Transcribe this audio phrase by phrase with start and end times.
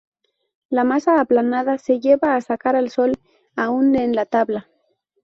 [0.71, 3.13] La masa aplanada se lleva a secar al sol,
[3.55, 4.67] aún en la tabla.